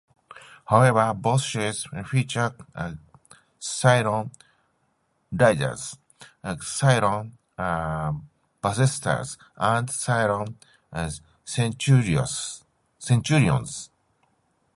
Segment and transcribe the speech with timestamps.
[0.65, 2.55] However, both series feature
[3.59, 4.31] Cylon
[5.31, 5.95] Raiders,
[6.43, 10.55] Cylon Basestars and Cylon
[12.95, 13.91] Centurions.